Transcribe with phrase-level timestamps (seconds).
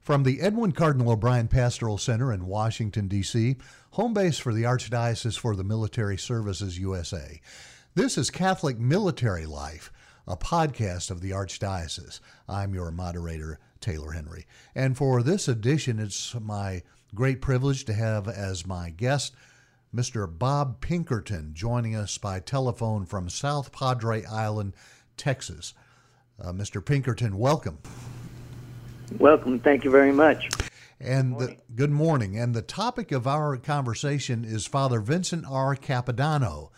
[0.00, 3.56] From the Edwin Cardinal O'Brien Pastoral Center in Washington, D.C.,
[3.92, 7.38] home base for the Archdiocese for the Military Services USA.
[7.94, 9.92] This is Catholic Military Life,
[10.26, 12.20] a podcast of the Archdiocese.
[12.48, 14.46] I'm your moderator, Taylor Henry.
[14.74, 16.82] And for this edition, it's my
[17.14, 19.34] great privilege to have as my guest
[19.94, 20.26] Mr.
[20.26, 24.74] Bob Pinkerton joining us by telephone from South Padre Island,
[25.18, 25.74] Texas.
[26.42, 26.82] Uh, Mr.
[26.82, 27.78] Pinkerton, welcome.
[29.18, 29.60] Welcome.
[29.60, 30.48] Thank you very much.
[31.00, 31.56] And good morning.
[31.68, 32.38] The, good morning.
[32.38, 35.74] And the topic of our conversation is Father Vincent R.
[35.74, 36.70] Capodanno,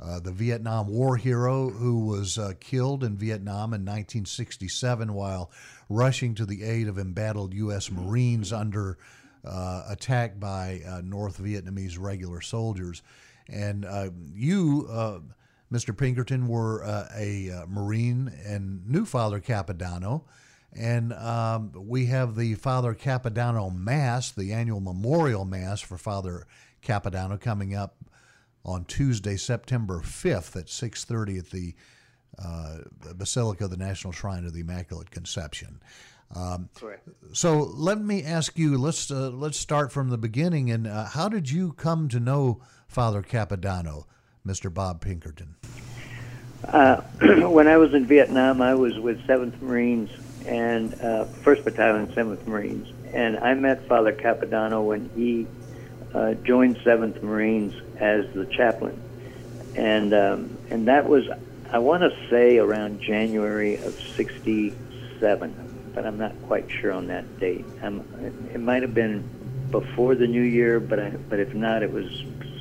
[0.00, 5.50] uh, the Vietnam War hero who was uh, killed in Vietnam in 1967 while
[5.88, 7.90] rushing to the aid of embattled U.S.
[7.90, 8.98] Marines under
[9.44, 13.02] uh, attack by uh, North Vietnamese regular soldiers.
[13.48, 15.18] And uh, you, uh,
[15.72, 15.96] Mr.
[15.96, 20.22] Pinkerton, were uh, a uh, Marine and knew Father Capodanno.
[20.76, 26.46] And um, we have the Father Capodanno Mass, the annual memorial Mass for Father
[26.82, 27.96] Capodanno, coming up
[28.64, 31.74] on Tuesday, September 5th at 6:30 at the
[33.14, 35.80] Basilica of the National Shrine of the Immaculate Conception.
[36.34, 37.08] Um, Correct.
[37.32, 38.78] So let me ask you.
[38.78, 40.70] Let's uh, let's start from the beginning.
[40.70, 44.04] And uh, how did you come to know Father Capodanno,
[44.46, 44.72] Mr.
[44.72, 45.56] Bob Pinkerton?
[46.64, 47.00] Uh,
[47.48, 50.10] when I was in Vietnam, I was with Seventh Marines
[50.46, 55.46] and uh, First Battalion, Seventh Marines, and I met Father Capodanno when he
[56.14, 59.00] uh, joined Seventh Marines as the chaplain,
[59.76, 61.24] and um, and that was
[61.72, 67.38] I want to say around January of '67 but I'm not quite sure on that
[67.38, 67.64] date.
[67.82, 68.00] I'm,
[68.52, 72.06] it might have been before the new year, but I, but if not, it was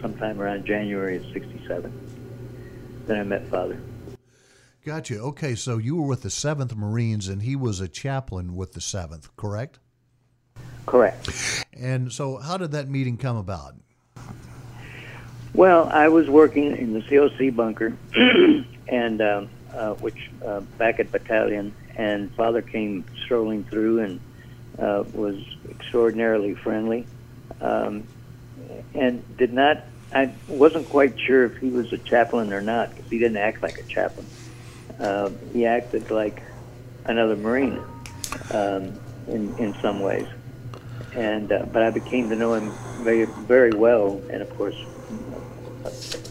[0.02, 3.05] sometime around January of '67.
[3.08, 3.80] Then I met Father.
[4.85, 5.19] Gotcha.
[5.19, 8.81] Okay, so you were with the Seventh Marines, and he was a chaplain with the
[8.81, 9.80] Seventh, correct?
[10.86, 11.30] Correct.
[11.73, 13.75] And so, how did that meeting come about?
[15.53, 17.95] Well, I was working in the COC bunker,
[18.87, 24.20] and um, uh, which uh, back at battalion, and Father came strolling through and
[24.80, 25.37] uh, was
[25.70, 27.05] extraordinarily friendly,
[27.61, 28.08] um,
[28.93, 29.83] and did not.
[30.14, 33.61] I wasn't quite sure if he was a chaplain or not because he didn't act
[33.61, 34.26] like a chaplain.
[34.99, 36.42] Uh, he acted like
[37.05, 37.82] another Marine
[38.52, 40.27] um, in in some ways,
[41.15, 42.71] and uh, but I became to know him
[43.04, 44.76] very very well, and of course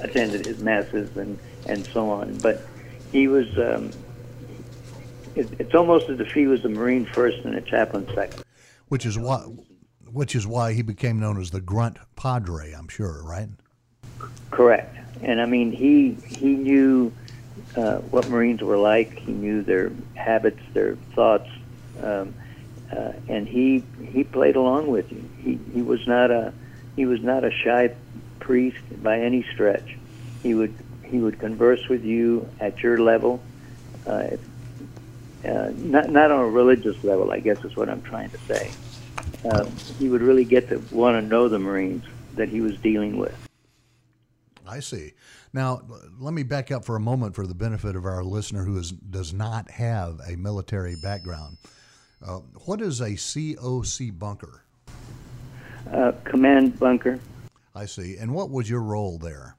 [0.00, 2.36] attended his masses and and so on.
[2.38, 2.62] But
[3.10, 3.90] he was um,
[5.34, 8.44] it, it's almost as if he was a Marine first and a chaplain second.
[8.88, 9.38] Which is why,
[10.10, 12.72] which is why he became known as the Grunt Padre.
[12.72, 13.48] I'm sure, right?
[14.50, 14.96] Correct.
[15.22, 17.12] And I mean, he he knew
[17.76, 19.18] uh, what Marines were like.
[19.18, 21.48] He knew their habits, their thoughts,
[22.02, 22.34] um,
[22.90, 25.28] uh, and he he played along with you.
[25.42, 26.52] He he was not a
[26.96, 27.94] he was not a shy
[28.40, 29.96] priest by any stretch.
[30.42, 30.74] He would
[31.04, 33.40] he would converse with you at your level.
[34.06, 34.36] Uh,
[35.44, 38.70] uh, not not on a religious level, I guess is what I'm trying to say.
[39.44, 39.66] Uh,
[39.98, 42.04] he would really get to want to know the Marines
[42.34, 43.36] that he was dealing with.
[44.66, 45.14] I see.
[45.52, 45.80] Now,
[46.18, 48.92] let me back up for a moment for the benefit of our listener who is,
[48.92, 51.56] does not have a military background.
[52.24, 54.62] Uh, what is a COC bunker?
[55.90, 57.18] Uh, command bunker.
[57.74, 58.16] I see.
[58.16, 59.56] And what was your role there?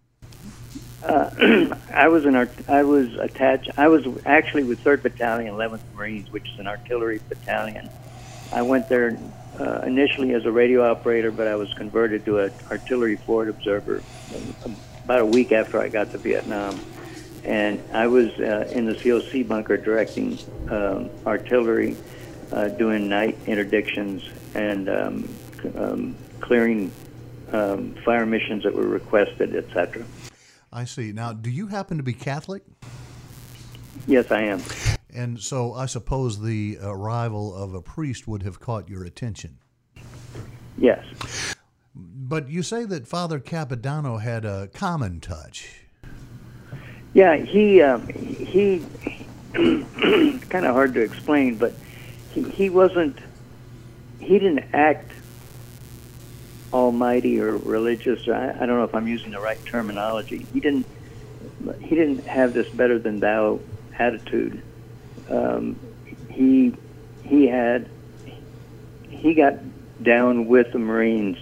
[1.04, 3.72] Uh, I was an art, I was attached.
[3.78, 7.90] I was actually with Third Battalion, 11th Marines, which is an artillery battalion.
[8.52, 9.18] I went there
[9.60, 14.04] uh, initially as a radio operator, but I was converted to an artillery forward observer
[15.10, 16.80] about a week after I got to Vietnam.
[17.44, 20.38] And I was uh, in the COC bunker directing
[20.70, 21.98] um, artillery,
[22.52, 24.22] uh, doing night interdictions,
[24.54, 25.36] and um,
[25.76, 26.92] um, clearing
[27.52, 30.06] um, fire missions that were requested, etc.
[30.72, 31.12] I see.
[31.12, 32.62] Now, do you happen to be Catholic?
[34.06, 34.62] Yes, I am.
[35.12, 39.58] And so I suppose the arrival of a priest would have caught your attention.
[40.78, 41.04] Yes.
[42.30, 45.86] But you say that Father Capodanno had a common touch.
[47.12, 48.86] Yeah, he um, he
[49.54, 51.74] kind of hard to explain, but
[52.30, 53.18] he he wasn't
[54.20, 55.12] he didn't act
[56.72, 58.28] almighty or religious.
[58.28, 60.46] Or I, I don't know if I'm using the right terminology.
[60.54, 60.86] He didn't
[61.82, 63.60] he didn't have this better than thou
[63.98, 64.62] attitude.
[65.32, 65.80] Um,
[66.30, 66.76] he
[67.24, 67.90] he had
[69.10, 69.56] he got
[70.04, 71.40] down with the Marines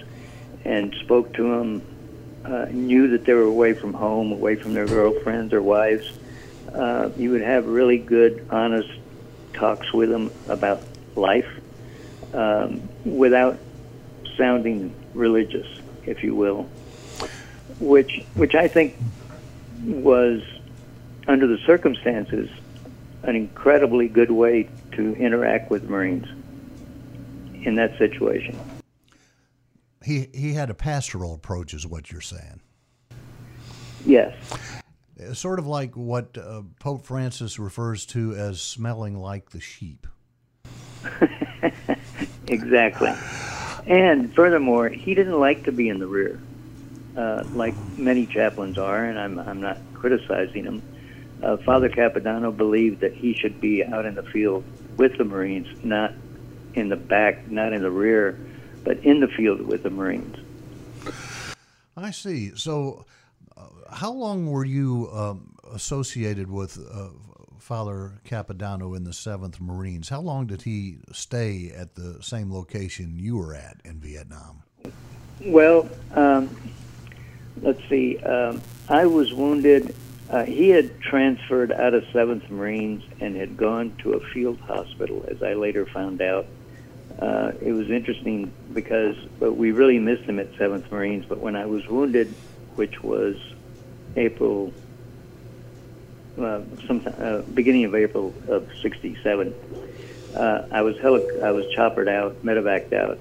[0.68, 1.82] and spoke to them.
[2.46, 6.06] Uh, knew that they were away from home, away from their girlfriends or wives.
[6.74, 8.90] Uh, you would have really good, honest
[9.54, 10.82] talks with them about
[11.16, 11.50] life.
[12.34, 13.58] um, without
[14.38, 15.68] sounding religious,
[16.06, 16.64] if you will,
[17.80, 18.96] which which I think
[19.84, 20.42] was
[21.28, 22.50] under the circumstances
[23.24, 26.28] an incredibly good way to interact with Marines
[27.64, 28.58] in that situation.
[30.08, 32.62] He he had a pastoral approach, is what you're saying.
[34.06, 34.34] Yes.
[35.34, 40.08] Sort of like what uh, Pope Francis refers to as smelling like the sheep.
[42.48, 43.12] exactly.
[43.86, 46.40] And furthermore, he didn't like to be in the rear,
[47.18, 50.82] uh, like many chaplains are, and I'm, I'm not criticizing him.
[51.44, 54.64] Uh, Father Capodanno believed that he should be out in the field
[54.96, 56.14] with the Marines, not
[56.76, 58.40] in the back, not in the rear,
[58.88, 60.38] but in the field with the Marines.
[61.98, 62.56] I see.
[62.56, 63.06] So,
[63.58, 67.10] uh, how long were you um, associated with uh,
[67.60, 70.08] Father Capodanno in the 7th Marines.
[70.08, 74.64] How long did he stay at the same location you were at in Vietnam?
[75.42, 76.56] Well, um,
[77.62, 78.20] let's see.
[78.20, 79.94] Um, I was wounded.
[80.30, 85.26] Uh, he had transferred out of 7th Marines and had gone to a field hospital,
[85.28, 86.46] as I later found out.
[87.20, 91.56] Uh, it was interesting because but we really missed him at 7th Marines, but when
[91.56, 92.34] I was wounded,
[92.76, 93.36] which was
[94.16, 94.72] April
[96.40, 99.54] uh, some uh, beginning of April of '67.
[100.36, 103.18] Uh, I was heli- I was choppered out, medevaced out.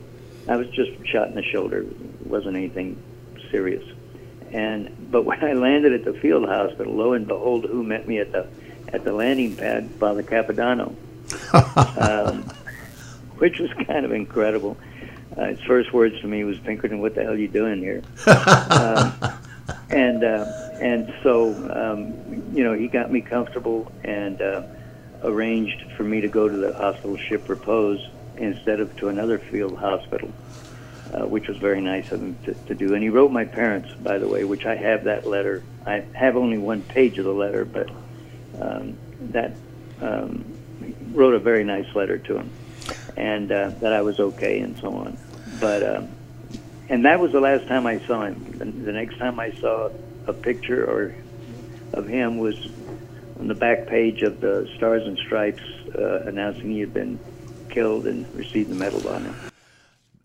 [0.48, 1.78] I was just shot in the shoulder.
[1.82, 3.02] It wasn't anything
[3.50, 3.84] serious.
[4.52, 8.18] And but when I landed at the field hospital, lo and behold, who met me
[8.18, 8.46] at the
[8.88, 9.90] at the landing pad?
[9.92, 10.94] Father Capodanno,
[11.98, 12.50] um,
[13.38, 14.76] which was kind of incredible.
[15.36, 18.02] Uh, his first words to me was, "Pinkerton, what the hell are you doing here?"
[18.26, 19.12] um,
[19.90, 20.44] and uh,
[20.80, 24.62] and so um, you know he got me comfortable and uh,
[25.22, 28.00] arranged for me to go to the hospital ship Repose
[28.36, 30.30] instead of to another field hospital,
[31.12, 32.94] uh, which was very nice of him to, to do.
[32.94, 35.62] And he wrote my parents, by the way, which I have that letter.
[35.86, 37.90] I have only one page of the letter, but
[38.60, 38.96] um,
[39.32, 39.56] that
[40.00, 40.44] um,
[41.12, 42.50] wrote a very nice letter to him,
[43.16, 45.16] and uh, that I was okay and so on.
[45.60, 46.08] But um,
[46.88, 48.84] and that was the last time I saw him.
[48.84, 49.90] The, next time I saw
[50.26, 51.14] a picture or
[51.92, 52.68] of him was
[53.38, 55.62] on the back page of the Stars and Stripes
[55.94, 57.18] uh, announcing he had been
[57.70, 59.34] killed and received the Medal of Honor.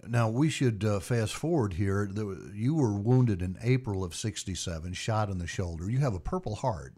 [0.07, 2.09] Now we should uh, fast forward here.
[2.53, 5.89] You were wounded in April of '67, shot in the shoulder.
[5.89, 6.93] You have a Purple Heart,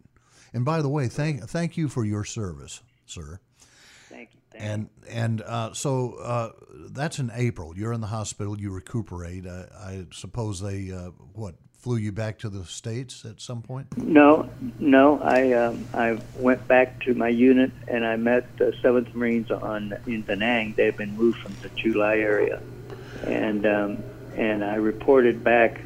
[0.54, 3.40] and by the way, thank thank you for your service, sir.
[4.14, 4.40] Thank you.
[4.52, 6.52] Thank and and uh, so uh,
[6.92, 7.76] that's in April.
[7.76, 8.60] You're in the hospital.
[8.60, 9.48] You recuperate.
[9.48, 13.98] Uh, I suppose they uh, what flew you back to the states at some point.
[13.98, 15.20] No, no.
[15.20, 19.96] I um, I went back to my unit and I met the Seventh Marines on
[20.06, 20.76] in Da Nang.
[20.78, 22.62] They've been moved from the Chu Lai area,
[23.26, 24.04] and um,
[24.36, 25.82] and I reported back,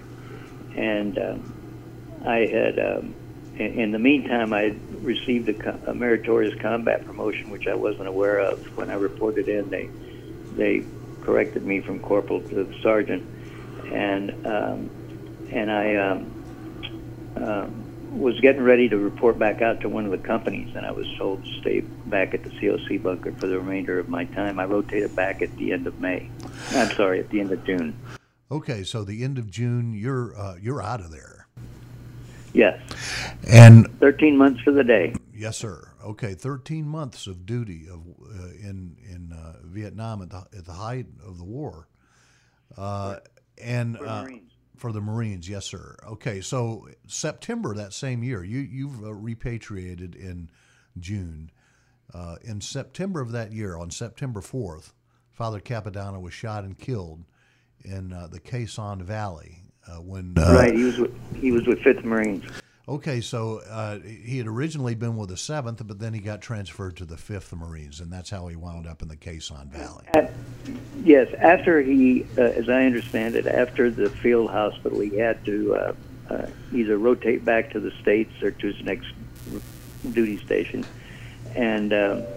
[0.75, 2.77] and um, I had.
[2.77, 3.15] Um,
[3.59, 8.77] in, the meantime, I received a, a meritorious combat promotion, which I wasn't aware of.
[8.77, 9.89] When I reported in, they
[10.56, 10.83] they
[11.21, 13.27] corrected me from corporal to sergeant,
[13.92, 14.89] and um,
[15.51, 17.68] and I um, uh,
[18.12, 21.07] was getting ready to report back out to one of the companies, and I was
[21.18, 24.59] told to stay back at the COC bunker for the remainder of my time.
[24.59, 26.30] I rotated back at the end of May.
[26.71, 27.97] I'm sorry, at the end of June.
[28.49, 31.36] Okay, so the end of June, you're uh, you're out of there.
[32.54, 32.80] Yes.
[33.47, 35.13] And 13 months for the day.
[35.33, 35.92] Yes, sir.
[36.04, 40.73] Okay, 13 months of duty of uh, in in uh, Vietnam at the at the
[40.73, 41.87] height of the war.
[42.75, 43.18] Uh,
[43.61, 44.27] and for, uh,
[44.77, 45.95] for the Marines, yes, sir.
[46.07, 50.49] Okay, so September that same year, you you've uh, repatriated in
[50.99, 51.51] June.
[52.13, 54.94] Uh, in September of that year, on September 4th,
[55.33, 57.25] Father Capodanno was shot and killed
[57.83, 62.44] in the Sanh Valley when uh, right he was with, he was with Fifth Marines.
[62.89, 66.95] Okay, so uh, he had originally been with the Seventh, but then he got transferred
[66.97, 70.06] to the Fifth Marines, and that's how he wound up in the Sanh Valley.
[70.13, 70.31] At,
[71.03, 75.75] yes, after he, uh, as I understand it, after the field hospital, he had to
[75.75, 75.94] uh,
[76.29, 79.07] uh, either rotate back to the states or to his next
[80.13, 80.85] duty station,
[81.56, 81.91] and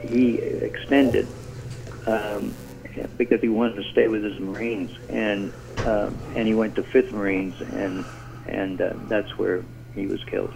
[0.08, 1.28] he extended
[2.08, 2.52] um,
[3.16, 7.12] because he wanted to stay with his Marines, and uh, and he went to Fifth
[7.12, 8.04] Marines, and
[8.46, 10.52] and uh, that's where he was killed.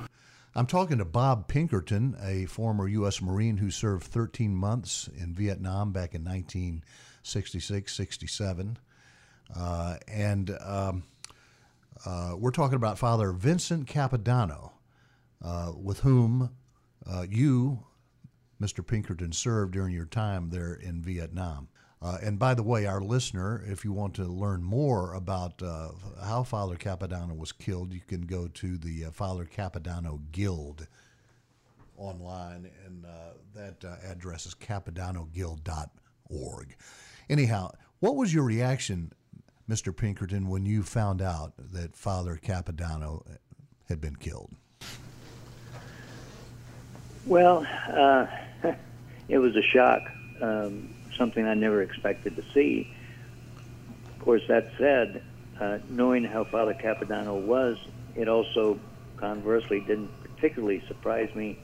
[0.57, 3.21] I'm talking to Bob Pinkerton, a former U.S.
[3.21, 8.79] Marine who served 13 months in Vietnam back in 1966 67.
[9.55, 11.03] Uh, and um,
[12.07, 14.71] uh, we're talking about Father Vincent Capodanno,
[15.45, 16.51] uh, with whom
[17.11, 17.85] uh, you,
[18.61, 18.87] Mr.
[18.87, 21.69] Pinkerton, served during your time there in Vietnam.
[22.05, 25.89] Uh, and by the way, our listener, if you want to learn more about uh,
[26.23, 30.87] how Father Capodanno was killed, you can go to the uh, Father Capodanno Guild
[31.97, 36.77] online, and uh, that uh, address is capodannoguild.org.
[37.31, 37.71] Anyhow,
[38.01, 39.11] what was your reaction,
[39.67, 39.97] Mr.
[39.97, 43.25] Pinkerton, when you found out that Father Capodanno
[43.89, 44.51] had been killed?
[47.25, 48.27] Well, uh,
[49.29, 50.03] it was a shock.
[50.43, 52.93] Um, something I never expected to see.
[54.13, 55.23] Of course, that said,
[55.61, 57.77] uh, knowing how Father Capodanno was,
[58.17, 58.79] it also
[59.17, 61.59] conversely didn't particularly surprise me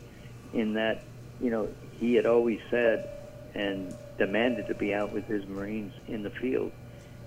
[0.52, 1.04] in that,
[1.40, 3.08] you know, he had always said
[3.54, 6.72] and demanded to be out with his Marines in the field.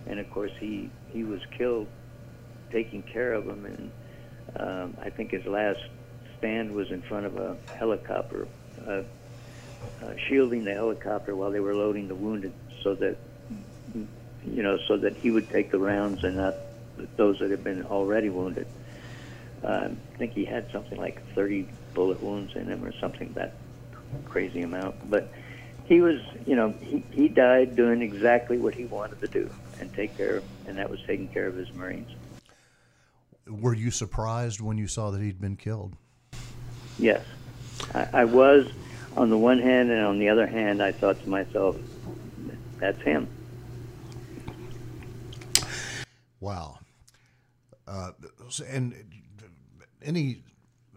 [0.08, 1.88] And of course, he, he was killed
[2.72, 3.66] taking care of them.
[3.66, 3.92] And
[4.56, 5.80] um, I think his last
[6.38, 8.48] stand was in front of a helicopter.
[8.88, 9.04] Uh,
[10.02, 13.18] uh, shielding the helicopter while they were loading the wounded, so that
[14.46, 16.56] you know, so that he would take the rounds and not
[17.16, 18.68] those that had been already wounded.
[19.64, 23.56] Uh, I think he had something like 30 bullet wounds in him, or something that
[24.26, 25.10] crazy amount.
[25.10, 25.32] But
[25.86, 29.50] he was, you know, he, he died doing exactly what he wanted to do
[29.80, 32.10] and take care, of, and that was taking care of his Marines.
[33.48, 35.96] Were you surprised when you saw that he'd been killed?
[37.00, 37.26] Yes,
[37.94, 38.70] I, I was
[39.16, 41.78] on the one hand, and on the other hand, I thought to myself,
[42.80, 43.28] that's him.
[46.40, 46.80] Wow.
[47.88, 48.12] Uh,
[48.68, 48.94] and
[50.02, 50.42] any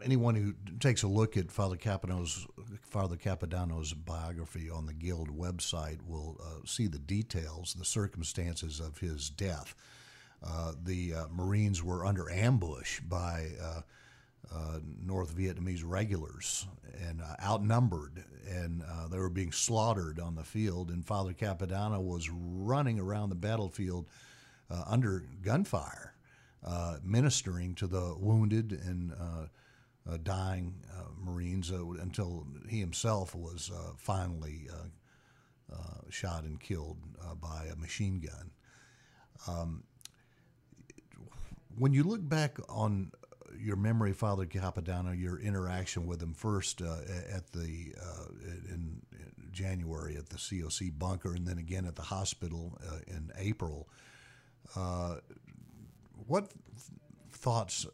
[0.02, 2.46] anyone who takes a look at Father Capodanno's
[2.82, 8.98] Father Capodanno's biography on the Guild website will uh, see the details, the circumstances of
[8.98, 9.74] his death.
[10.44, 13.50] Uh, the uh, Marines were under ambush by
[14.54, 16.66] uh, North Vietnamese regulars
[17.08, 20.90] and uh, outnumbered, and uh, they were being slaughtered on the field.
[20.90, 24.06] And Father Capodanno was running around the battlefield
[24.70, 26.14] uh, under gunfire,
[26.64, 30.74] uh, ministering to the wounded and uh, dying
[31.18, 34.68] Marines until he himself was finally
[36.08, 36.98] shot and killed
[37.40, 38.50] by a machine gun.
[39.48, 39.82] Um,
[41.76, 43.10] when you look back on
[43.58, 46.96] your memory, Father Capodanno, your interaction with him first uh,
[47.30, 48.28] at the uh,
[48.68, 49.02] in,
[49.52, 53.88] January at the COC bunker, and then again at the hospital uh, in April.
[54.76, 55.16] Uh,
[56.26, 56.50] what
[57.32, 57.86] thoughts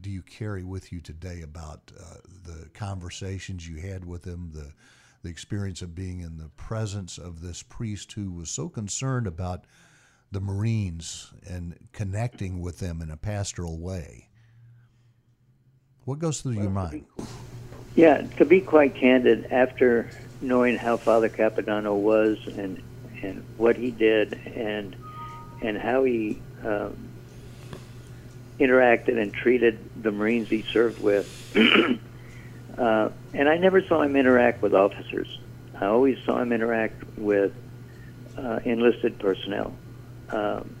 [0.00, 4.72] do you carry with you today about uh, the conversations you had with him, the
[5.22, 9.66] the experience of being in the presence of this priest who was so concerned about
[10.32, 14.29] the Marines and connecting with them in a pastoral way?
[16.10, 17.04] What goes through well, your mind?
[17.94, 22.82] yeah, to be quite candid, after knowing how Father Capodanno was and
[23.22, 24.96] and what he did and
[25.62, 26.96] and how he um,
[28.58, 31.28] interacted and treated the Marines he served with,
[32.76, 35.38] uh, and I never saw him interact with officers.
[35.80, 37.52] I always saw him interact with
[38.36, 39.76] uh, enlisted personnel,
[40.30, 40.74] um,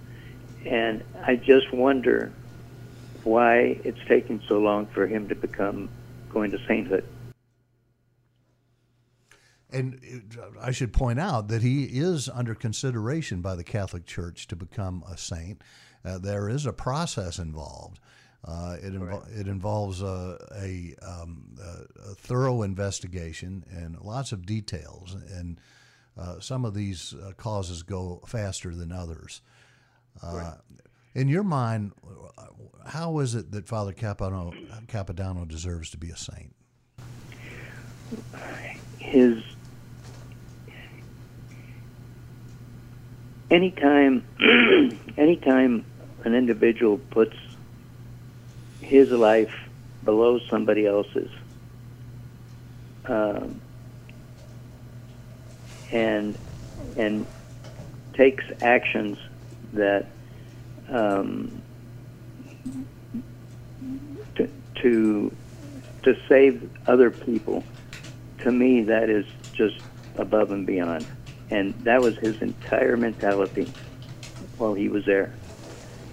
[0.66, 2.32] and I just wonder
[3.24, 5.88] why it's taking so long for him to become
[6.30, 7.04] going to sainthood.
[9.72, 10.00] And
[10.60, 15.04] I should point out that he is under consideration by the Catholic Church to become
[15.08, 15.62] a saint.
[16.04, 18.00] Uh, there is a process involved.
[18.44, 25.14] Uh, it, invo- it involves a, a, um, a, thorough investigation and lots of details.
[25.30, 25.60] And
[26.18, 29.42] uh, some of these uh, causes go faster than others.
[31.14, 31.92] In your mind,
[32.86, 36.54] how is it that Father Capodanno deserves to be a saint?
[38.98, 39.42] His
[43.50, 44.24] anytime,
[45.16, 45.84] anytime
[46.24, 47.36] an individual puts
[48.80, 49.54] his life
[50.04, 51.30] below somebody else's,
[53.06, 53.60] um,
[55.90, 56.38] and
[56.96, 57.26] and
[58.14, 59.18] takes actions
[59.72, 60.06] that
[60.90, 61.62] um,
[64.36, 64.50] to,
[64.82, 65.36] to
[66.02, 67.62] to save other people.
[68.44, 69.76] To me, that is just
[70.16, 71.06] above and beyond,
[71.50, 73.72] and that was his entire mentality
[74.56, 75.34] while he was there.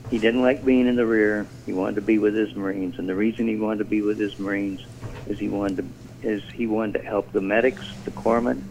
[0.09, 1.47] He didn't like being in the rear.
[1.65, 4.19] He wanted to be with his Marines, and the reason he wanted to be with
[4.19, 4.81] his Marines
[5.25, 8.63] is he wanted to is he wanted to help the medics, the corpsmen.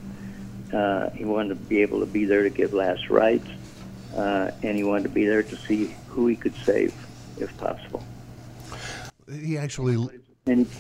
[0.73, 3.49] Uh, he wanted to be able to be there to give last rites
[4.17, 6.95] uh, and he wanted to be there to see who he could save,
[7.39, 8.03] if possible.
[9.31, 9.95] He actually
[10.47, 10.73] and he,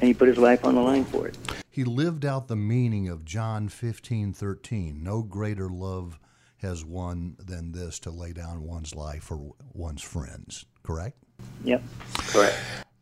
[0.00, 1.36] and he put his life on the line for it.
[1.70, 5.02] He lived out the meaning of John fifteen thirteen.
[5.02, 6.18] No greater love
[6.58, 9.38] has one than this to lay down one's life for
[9.72, 10.64] one's friends.
[10.82, 11.18] Correct?
[11.64, 11.82] Yep,
[12.28, 12.56] correct.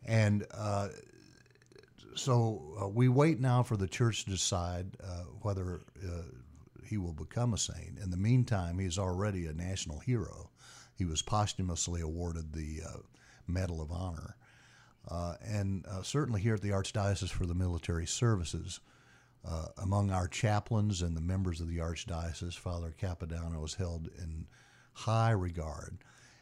[0.05, 0.89] And uh,
[2.15, 6.23] so uh, we wait now for the church to decide uh, whether uh,
[6.93, 7.99] he will become a saint.
[8.03, 10.51] In the meantime, he is already a national hero.
[10.95, 12.99] He was posthumously awarded the uh,
[13.47, 14.37] Medal of Honor.
[15.09, 18.81] Uh, and certainly here at the Archdiocese for the Military Services,
[19.43, 24.47] uh, among our chaplains and the members of the Archdiocese, Father Capodanno is held in
[24.93, 25.97] high regard,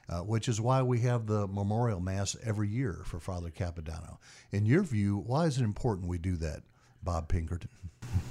[0.08, 4.18] uh, which is why we have the memorial mass every year for Father Capodanno.
[4.50, 6.64] In your view, why is it important we do that,
[7.04, 7.70] Bob Pinkerton?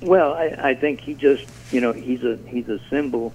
[0.00, 3.34] Well, I, I think he just, you know, he's a he's a symbol.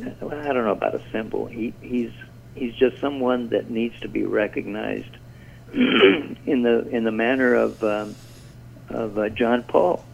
[0.00, 1.46] I don't know about a symbol.
[1.46, 2.12] He he's
[2.54, 5.10] he's just someone that needs to be recognized
[5.72, 8.14] in the in the manner of um,
[8.88, 10.04] of uh, John Paul.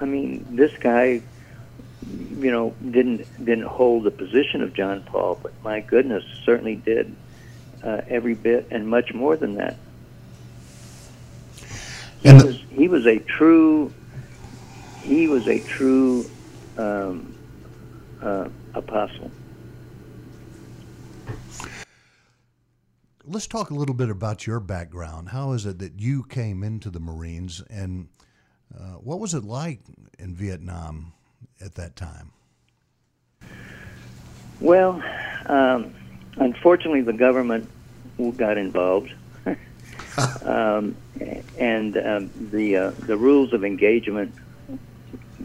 [0.00, 1.22] I mean, this guy,
[2.36, 7.14] you know, didn't didn't hold the position of John Paul, but my goodness, certainly did
[7.84, 9.76] uh, every bit and much more than that.
[12.20, 13.92] He and was he was a true
[15.04, 16.28] he was a true
[16.76, 17.34] um,
[18.22, 19.30] uh, apostle.
[23.26, 25.30] let's talk a little bit about your background.
[25.30, 28.08] How is it that you came into the Marines, and
[28.76, 29.80] uh, what was it like
[30.18, 31.12] in Vietnam
[31.60, 32.32] at that time?
[34.60, 35.02] Well,
[35.46, 35.94] um,
[36.36, 37.68] unfortunately, the government
[38.36, 39.12] got involved,
[40.42, 40.96] um,
[41.58, 44.34] and um, the uh, the rules of engagement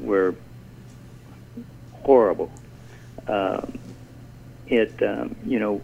[0.02, 0.36] were
[1.94, 2.52] horrible.
[3.28, 3.80] Um,
[4.68, 5.82] it, um, you know,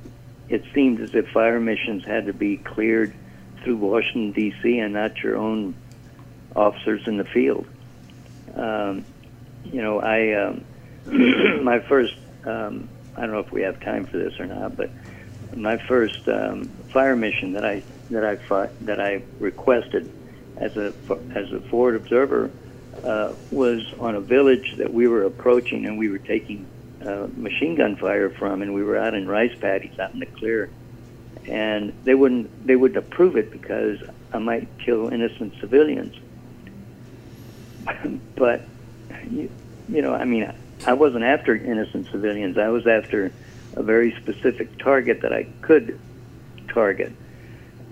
[0.50, 3.16] it seemed as if fire missions had to be cleared
[3.64, 4.78] through Washington D.C.
[4.78, 5.76] and not your own
[6.56, 7.66] officers in the field.
[8.56, 9.06] Um,
[9.64, 10.66] you know, I um,
[11.64, 12.14] my first
[12.46, 14.94] um, I don't know if we have time for this or not, but
[15.56, 20.10] my first um, fire mission that I that I fought, that I requested
[20.58, 20.94] as a
[21.36, 22.52] as a forward observer
[23.04, 26.66] uh, was on a village that we were approaching, and we were taking
[27.06, 30.26] uh, machine gun fire from, and we were out in rice paddies out in the
[30.26, 30.70] clear,
[31.48, 34.00] and they wouldn't they wouldn't approve it because
[34.34, 36.16] I might kill innocent civilians.
[38.36, 38.62] but
[39.30, 39.50] you,
[39.88, 40.52] you know, I mean,
[40.86, 42.58] I wasn't after innocent civilians.
[42.58, 43.32] I was after
[43.76, 46.00] a very specific target that I could
[46.70, 47.12] target,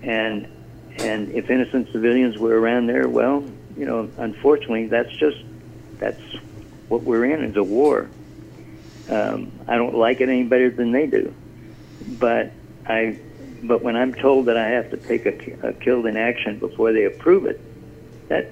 [0.02, 0.48] and
[0.96, 3.44] and if innocent civilians were around there, well,
[3.76, 5.38] you know, unfortunately, that's just
[5.98, 6.20] that's
[6.88, 8.08] what we're in is a war.
[9.08, 11.34] Um, I don't like it any better than they do,
[12.18, 12.52] but
[12.86, 13.18] I.
[13.62, 16.92] But when I'm told that I have to take a, a killed in action before
[16.92, 17.58] they approve it,
[18.28, 18.50] that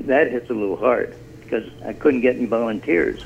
[0.00, 3.24] that hits a little hard because I couldn't get any volunteers.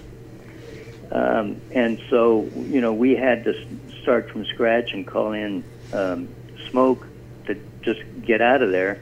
[1.11, 3.67] Um, and so, you know, we had to
[4.03, 6.29] start from scratch and call in um,
[6.71, 7.07] smoke
[7.47, 9.01] to just get out of there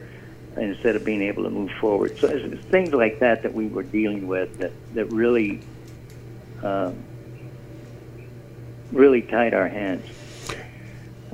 [0.57, 2.17] instead of being able to move forward.
[2.17, 5.61] So it's things like that that we were dealing with that, that really
[6.63, 6.95] um,
[8.91, 10.05] really tied our hands.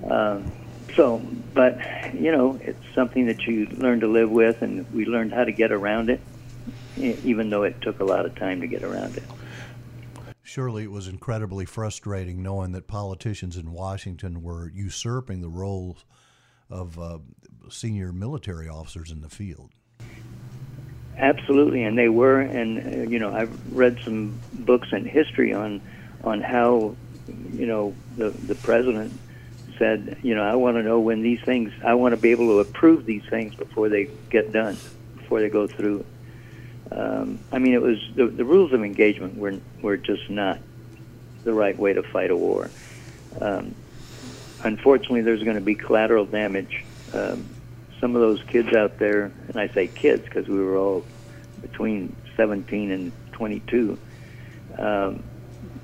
[0.09, 0.51] Um,
[0.95, 1.19] so,
[1.53, 1.79] but
[2.13, 5.51] you know, it's something that you learn to live with, and we learned how to
[5.51, 6.21] get around it,
[6.97, 9.23] even though it took a lot of time to get around it.
[10.43, 16.05] Surely it was incredibly frustrating knowing that politicians in Washington were usurping the roles
[16.69, 17.17] of uh,
[17.69, 19.71] senior military officers in the field.
[21.17, 25.81] Absolutely, and they were, and uh, you know, I've read some books in history on
[26.23, 26.95] on how,
[27.51, 29.13] you know, the the president
[29.77, 32.47] said, you know, I want to know when these things, I want to be able
[32.47, 34.77] to approve these things before they get done,
[35.17, 36.05] before they go through.
[36.91, 40.59] Um, I mean, it was the, the rules of engagement were were just not
[41.43, 42.69] the right way to fight a war.
[43.39, 43.75] Um,
[44.63, 46.83] unfortunately, there's going to be collateral damage.
[47.13, 47.49] Um,
[48.03, 51.05] some of those kids out there, and I say kids because we were all
[51.61, 53.97] between 17 and 22,
[54.77, 55.23] um,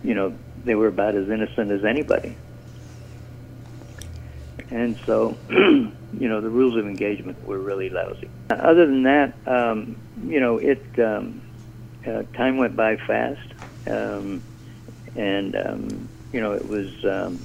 [0.03, 2.35] you know, they were about as innocent as anybody.
[4.69, 8.29] And so, you know, the rules of engagement were really lousy.
[8.49, 11.41] Other than that, um, you know, it um,
[12.05, 13.47] uh, time went by fast,
[13.87, 14.43] um,
[15.15, 17.39] and um, you know, it was um,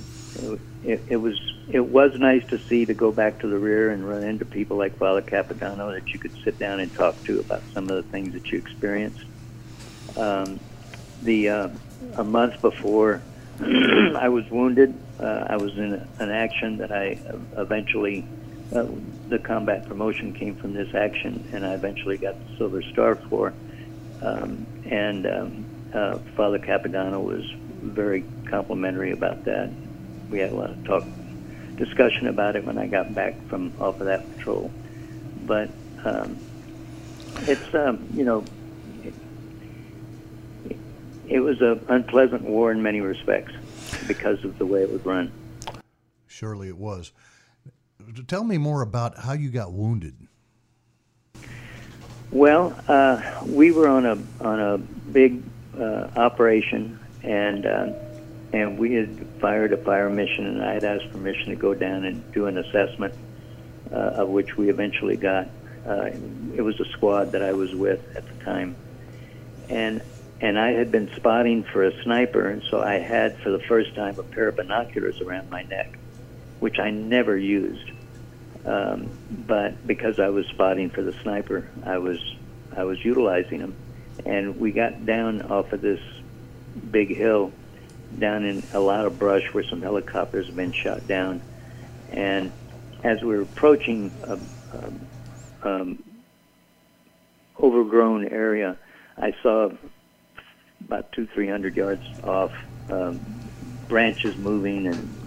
[0.82, 4.06] it, it was it was nice to see to go back to the rear and
[4.08, 7.64] run into people like Father Capodanno that you could sit down and talk to about
[7.72, 9.24] some of the things that you experienced.
[10.16, 10.60] Um,
[11.22, 11.68] the uh,
[12.16, 13.22] a month before
[13.60, 17.18] I was wounded, uh, I was in an action that I
[17.56, 18.26] eventually
[18.72, 18.86] uh,
[19.28, 23.54] the combat promotion came from this action, and I eventually got the Silver Star for.
[24.20, 27.44] Um, and um, uh, Father Capodanno was
[27.82, 29.72] very complimentary about that.
[30.30, 31.04] We had a lot of talk,
[31.76, 34.70] discussion about it when I got back from off of that patrol.
[35.46, 35.70] But
[36.04, 36.38] um,
[37.42, 38.44] it's um, you know,
[39.04, 40.76] it,
[41.28, 43.52] it was an unpleasant war in many respects
[44.06, 45.32] because of the way it was run.
[46.26, 47.12] Surely it was.
[48.26, 50.14] Tell me more about how you got wounded.
[52.30, 55.42] Well, uh, we were on a on a big
[55.78, 57.92] uh, operation, and uh,
[58.54, 62.04] and we had fired a fire mission, and I had asked permission to go down
[62.04, 63.12] and do an assessment,
[63.90, 65.48] uh, of which we eventually got.
[65.84, 66.10] Uh,
[66.54, 68.76] it was a squad that I was with at the time,
[69.68, 70.00] and
[70.40, 73.96] and I had been spotting for a sniper, and so I had for the first
[73.96, 75.98] time a pair of binoculars around my neck,
[76.60, 77.90] which I never used.
[78.64, 82.20] Um, but because I was spotting for the sniper, I was
[82.76, 83.74] I was utilizing them,
[84.24, 86.00] and we got down off of this
[86.92, 87.52] big hill,
[88.18, 91.40] down in a lot of brush where some helicopters have been shot down,
[92.10, 92.52] and
[93.02, 94.38] as we were approaching a,
[94.72, 96.02] a um,
[97.60, 98.76] overgrown area,
[99.16, 99.70] I saw
[100.80, 102.52] about two three hundred yards off
[102.90, 103.20] um,
[103.88, 105.20] branches moving and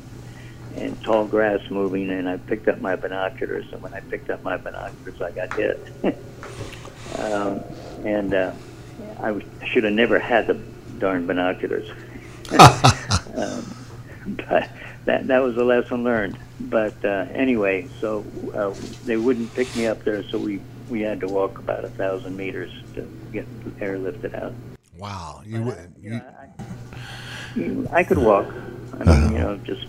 [0.76, 3.66] and tall grass moving, and I picked up my binoculars.
[3.72, 5.80] And when I picked up my binoculars, I got hit.
[7.18, 7.63] um,
[8.06, 8.52] and uh,
[9.20, 10.54] I should have never had the
[11.00, 11.90] darn binoculars.
[12.51, 13.75] Um,
[14.49, 14.69] but
[15.05, 16.38] that that was a lesson learned.
[16.60, 18.73] But uh, anyway, so uh,
[19.05, 22.36] they wouldn't pick me up there, so we we had to walk about a thousand
[22.38, 23.45] meters to get
[23.79, 24.53] airlifted out.
[24.97, 28.47] Wow, you, you, know, I, could walk.
[28.99, 29.86] I mean, you know, just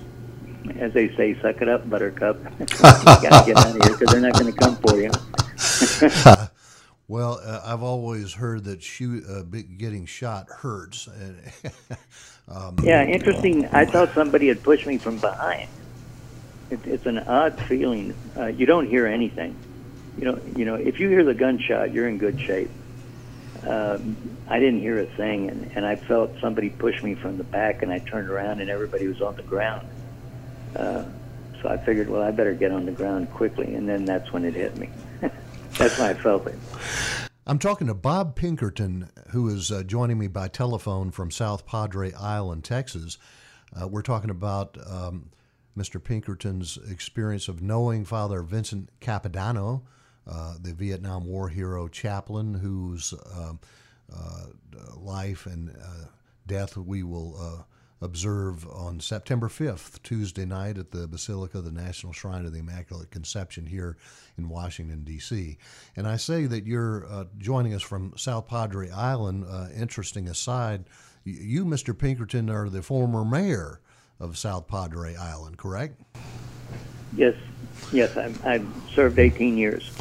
[0.78, 2.36] as they say, suck it up, Buttercup.
[2.60, 5.10] you got to get out of here because they're not going to come for you.
[7.08, 11.08] well, uh, I've always heard that shoot, uh, getting shot hurts.
[12.50, 13.66] um, yeah, interesting.
[13.66, 15.68] I thought somebody had pushed me from behind.
[16.70, 18.14] It, it's an odd feeling.
[18.36, 19.56] Uh, you don't hear anything.
[20.18, 22.70] You know, you know, if you hear the gunshot, you're in good shape.
[23.66, 24.16] Um,
[24.48, 27.82] I didn't hear a thing, and, and I felt somebody push me from the back,
[27.82, 29.86] and I turned around, and everybody was on the ground.
[30.74, 31.04] Uh,
[31.60, 34.44] so I figured, well, I better get on the ground quickly, and then that's when
[34.44, 34.90] it hit me.
[35.20, 36.58] that's when I felt it.
[37.48, 42.12] I'm talking to Bob Pinkerton, who is uh, joining me by telephone from South Padre
[42.12, 43.16] Island, Texas.
[43.74, 45.30] Uh, we're talking about um,
[45.74, 46.02] Mr.
[46.02, 49.80] Pinkerton's experience of knowing Father Vincent Capodanno,
[50.26, 53.60] uh, the Vietnam War hero chaplain, whose um,
[54.14, 54.48] uh,
[54.94, 56.08] life and uh,
[56.46, 57.64] death we will
[58.00, 63.10] observe on September 5th, Tuesday night, at the Basilica the National Shrine of the Immaculate
[63.10, 63.96] Conception here
[64.36, 65.58] in Washington, D.C.
[65.96, 69.44] And I say that you're uh, joining us from South Padre Island.
[69.48, 70.84] Uh, interesting aside,
[71.24, 71.96] you, Mr.
[71.96, 73.80] Pinkerton, are the former mayor
[74.20, 76.00] of South Padre Island, correct?
[77.16, 77.34] Yes,
[77.92, 79.92] yes, I've, I've served 18 years.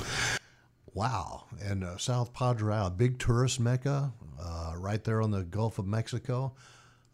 [0.94, 1.46] Wow.
[1.62, 5.86] And uh, South Padre Island, big tourist mecca, uh, right there on the Gulf of
[5.86, 6.54] Mexico.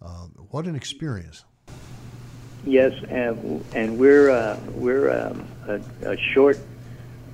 [0.04, 1.46] Uh, what an experience!
[2.66, 6.58] Yes, and, and we're uh, we're um, a, a, short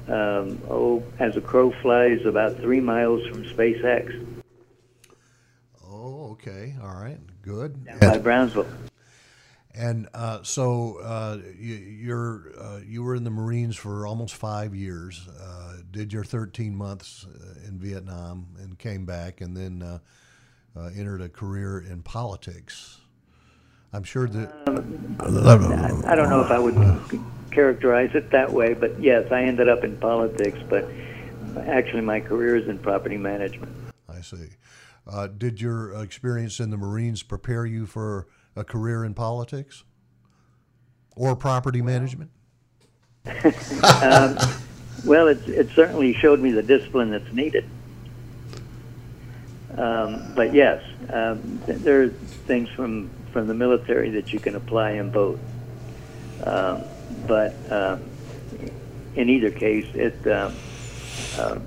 [0.08, 4.44] um, oh as a crow flies about three miles from SpaceX.
[5.88, 7.86] Oh, okay, all right, good.
[7.86, 8.68] Down by Brownsville.
[9.74, 14.74] And uh, so uh, you, are uh, you were in the Marines for almost five
[14.76, 15.28] years.
[15.40, 20.02] Uh, did your 13 months uh, in Vietnam and came back, and then
[20.76, 23.00] uh, entered a career in politics.
[23.92, 24.68] I'm sure that.
[24.68, 25.16] Um,
[26.06, 29.84] I don't know if I would characterize it that way, but yes, I ended up
[29.84, 30.88] in politics, but
[31.58, 33.72] actually my career is in property management.
[34.08, 34.50] I see.
[35.08, 39.84] Uh, did your experience in the Marines prepare you for a career in politics
[41.16, 42.30] or property management?
[43.26, 44.38] um,
[45.06, 47.68] well, it, it certainly showed me the discipline that's needed.
[49.78, 54.56] Um, but yes, um, th- there are things from, from the military that you can
[54.56, 55.40] apply in both.
[56.44, 56.84] Um,
[57.28, 58.02] but um,
[59.16, 60.52] in either case, it uh,
[61.38, 61.60] uh,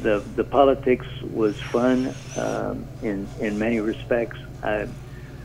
[0.00, 4.38] the the politics was fun um, in in many respects.
[4.62, 4.88] I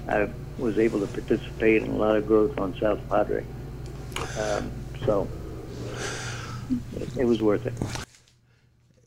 [0.08, 3.46] I was able to participate in a lot of growth on South Padre,
[4.38, 4.72] um,
[5.06, 5.28] so
[6.96, 7.74] it, it was worth it.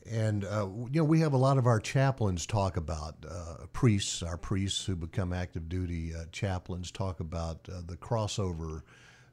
[0.09, 4.21] And uh, you know, we have a lot of our chaplains talk about uh, priests.
[4.21, 8.83] Our priests who become active duty uh, chaplains talk about uh, the crossover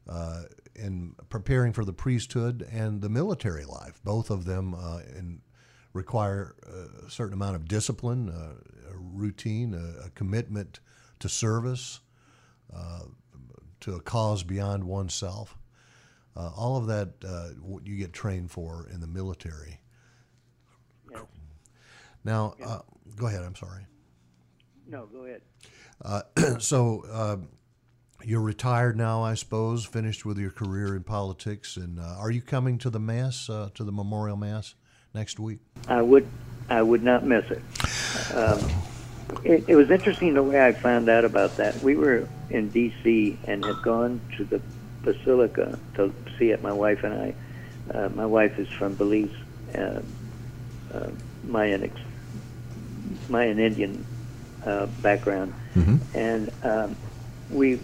[0.08, 4.00] uh, in preparing for the priesthood and the military life.
[4.02, 5.42] Both of them uh, in
[5.92, 6.54] require
[7.06, 10.80] a certain amount of discipline, a routine, a, a, commitment
[11.18, 12.00] to service,
[13.80, 15.58] to a cause beyond oneself.
[16.34, 17.12] All of that
[17.84, 19.81] you get trained for in the military.
[22.24, 22.80] Now, uh,
[23.16, 23.42] go ahead.
[23.42, 23.86] I'm sorry.
[24.86, 25.42] No, go ahead.
[26.04, 26.22] Uh,
[26.58, 27.36] so uh,
[28.24, 32.42] you're retired now, I suppose, finished with your career in politics, and uh, are you
[32.42, 34.74] coming to the mass, uh, to the memorial mass
[35.14, 35.60] next week?
[35.88, 36.26] I would,
[36.68, 37.62] I would not miss it.
[38.34, 38.60] Um,
[39.44, 41.82] it, it was interesting the way I found out about that.
[41.82, 43.38] We were in D.C.
[43.44, 44.60] and had gone to the
[45.02, 46.62] basilica to see it.
[46.62, 47.34] My wife and I.
[47.90, 49.30] Uh, my wife is from Belize,
[49.74, 50.00] uh,
[50.94, 51.10] uh,
[51.42, 51.96] Mayan, ex-
[53.28, 54.04] Mayan Indian
[54.64, 55.96] uh, background, mm-hmm.
[56.16, 56.96] and um,
[57.50, 57.80] we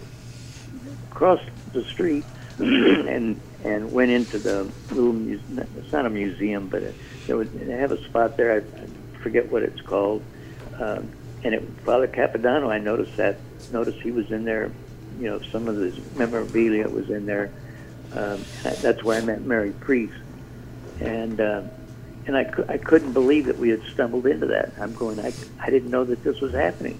[1.09, 2.25] crossed the street
[2.59, 5.67] and and went into the little museum.
[5.77, 6.95] It's not a museum, but it,
[7.27, 8.53] there was they have a spot there.
[8.53, 10.23] I, I forget what it's called.
[10.79, 11.11] Um,
[11.43, 13.37] and it, Father Capodanno, I noticed that.
[13.71, 14.71] Noticed he was in there.
[15.19, 17.51] You know, some of his memorabilia was in there.
[18.13, 20.13] Um, that's where I met Mary Preece,
[20.99, 21.63] and uh,
[22.29, 24.73] and I, I couldn't believe that we had stumbled into that.
[24.79, 25.19] I'm going.
[25.19, 26.99] I I didn't know that this was happening.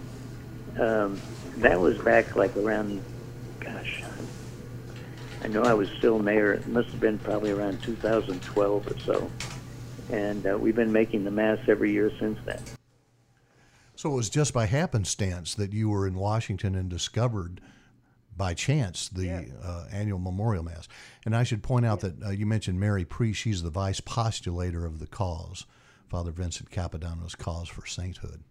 [0.79, 1.21] Um,
[1.57, 3.03] that was back like around,
[3.59, 4.03] gosh,
[5.43, 6.53] I know I was still mayor.
[6.53, 9.31] It must have been probably around 2012 or so,
[10.11, 12.63] and uh, we've been making the mass every year since then.
[13.95, 17.61] So it was just by happenstance that you were in Washington and discovered
[18.39, 19.43] by chance the Yeah.
[19.61, 20.87] uh, annual memorial mass.
[21.25, 23.35] And I should point out that uh, you mentioned Mary Preece.
[23.35, 25.65] She's the vice postulator of the cause,
[26.07, 28.41] Father Vincent Capodanno's cause for sainthood.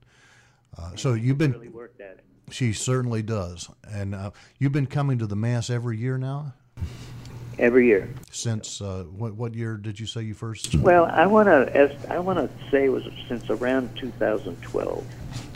[0.77, 2.25] Uh, so you've been, Really worked at it.
[2.51, 3.71] she certainly does.
[3.91, 6.53] And uh, you've been coming to the mass every year now?
[7.59, 8.09] Every year.
[8.31, 10.75] Since uh, what, what year did you say you first?
[10.77, 15.05] Well, I want to I want to say it was since around 2012.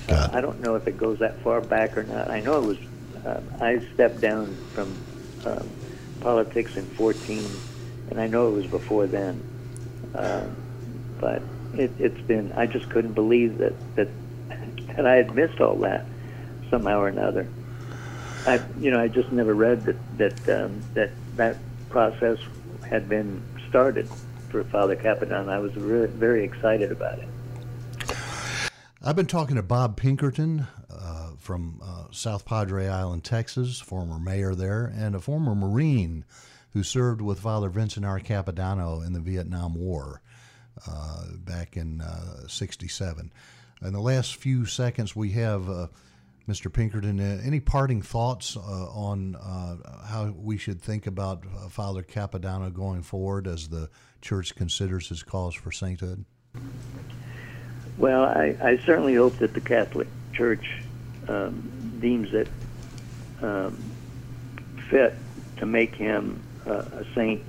[0.09, 0.35] Got.
[0.35, 2.29] I don't know if it goes that far back or not.
[2.31, 2.79] I know it was.
[3.25, 4.95] Uh, I stepped down from
[5.45, 5.69] um,
[6.21, 7.45] politics in 14,
[8.11, 9.43] and I know it was before then.
[10.15, 10.57] Um,
[11.19, 11.43] but
[11.75, 12.53] it, it's been.
[12.53, 14.09] I just couldn't believe that that
[14.97, 16.05] that I had missed all that
[16.71, 17.47] somehow or another.
[18.47, 21.57] I, you know, I just never read that that um, that that
[21.89, 22.39] process
[22.89, 24.09] had been started
[24.51, 25.49] for Father Capadon.
[25.49, 27.29] I was really, very excited about it.
[29.05, 30.82] I've been talking to Bob Pinkerton uh,
[31.42, 36.24] from uh, South Padre Island, Texas, former mayor there, and a former Marine
[36.72, 38.20] who served with Father Vincent R.
[38.20, 40.22] Capodanno in the Vietnam War
[40.88, 42.02] uh, back in
[42.46, 43.33] '67.
[43.85, 45.88] In the last few seconds we have, uh,
[46.48, 46.72] Mr.
[46.72, 52.02] Pinkerton, uh, any parting thoughts uh, on uh, how we should think about uh, Father
[52.02, 56.24] Capodanno going forward as the church considers his cause for sainthood?
[57.98, 60.83] Well, I, I certainly hope that the Catholic Church
[61.29, 62.49] um, deems it
[63.41, 63.83] um,
[64.89, 65.15] fit
[65.59, 67.43] to make him uh, a saint.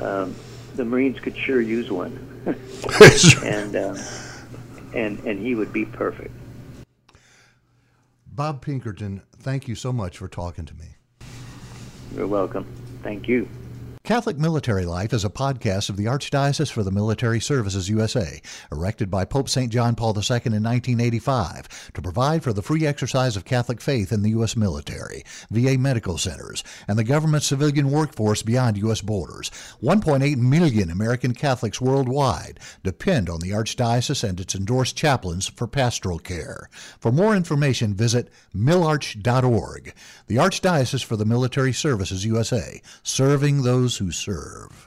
[0.00, 0.34] Um,
[0.74, 2.12] the Marines could sure use one,
[3.44, 3.98] and um,
[4.94, 6.34] and and he would be perfect.
[8.26, 10.96] Bob Pinkerton, thank you so much for talking to me.
[12.14, 12.66] You're welcome.
[13.02, 13.48] Thank you.
[14.06, 18.40] Catholic Military Life is a podcast of the Archdiocese for the Military Services USA,
[18.70, 19.72] erected by Pope St.
[19.72, 24.22] John Paul II in 1985 to provide for the free exercise of Catholic faith in
[24.22, 24.56] the U.S.
[24.56, 29.00] military, VA medical centers, and the government civilian workforce beyond U.S.
[29.00, 29.50] borders.
[29.82, 36.20] 1.8 million American Catholics worldwide depend on the Archdiocese and its endorsed chaplains for pastoral
[36.20, 36.70] care.
[37.00, 39.94] For more information, visit milarch.org.
[40.28, 43.64] The Archdiocese for the Military Services USA, serving
[43.96, 44.85] those who serve.